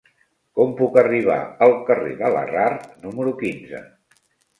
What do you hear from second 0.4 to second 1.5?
Com puc arribar